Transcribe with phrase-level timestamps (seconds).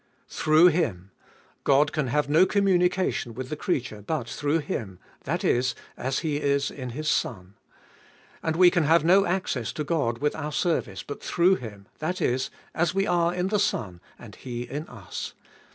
[0.29, 0.29] 1.
[0.29, 1.11] Through Him!
[1.63, 6.37] God can have no communication with the creature but through Him, that is, as He
[6.37, 7.53] is In His Son.
[8.41, 12.19] And we can have no access to God with our service but through Him, that
[12.19, 15.35] is, as we are in the Son, and He is in us.